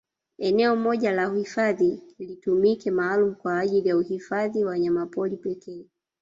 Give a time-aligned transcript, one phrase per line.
[0.37, 5.85] Eneo moja la uhifadhi litumike maalum kwa ajili ya uhifadhi wanyamapori pekee